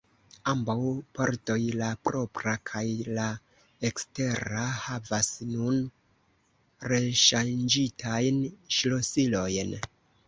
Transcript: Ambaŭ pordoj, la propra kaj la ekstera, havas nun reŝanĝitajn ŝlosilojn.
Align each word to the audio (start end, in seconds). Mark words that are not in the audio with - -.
Ambaŭ 0.51 0.75
pordoj, 1.17 1.57
la 1.81 1.89
propra 2.07 2.53
kaj 2.69 2.83
la 3.17 3.27
ekstera, 3.89 4.63
havas 4.87 5.31
nun 5.51 5.79
reŝanĝitajn 6.95 8.41
ŝlosilojn. 8.81 9.77